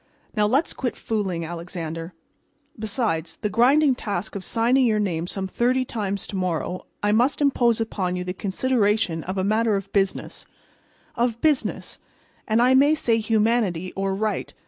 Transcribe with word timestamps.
Now, 0.35 0.47
let's 0.47 0.73
quit 0.73 0.97
fooling, 0.97 1.45
Alexander. 1.45 2.13
Besides 2.79 3.35
the 3.35 3.51
grinding 3.51 3.93
task 3.93 4.35
of 4.35 4.43
signing 4.43 4.87
your 4.87 4.99
name 4.99 5.27
some 5.27 5.45
thirty 5.47 5.85
times 5.85 6.25
to 6.25 6.35
morrow, 6.35 6.87
I 7.03 7.11
must 7.11 7.39
impose 7.39 7.79
upon 7.79 8.15
you 8.15 8.23
the 8.23 8.33
consideration 8.33 9.23
of 9.23 9.37
a 9.37 9.43
matter 9.43 9.75
of 9.75 9.93
business—of 9.93 11.39
business, 11.39 11.99
and 12.47 12.63
I 12.63 12.73
may 12.73 12.95
say 12.95 13.19
humanity 13.19 13.93
or 13.95 14.15
right. 14.15 14.51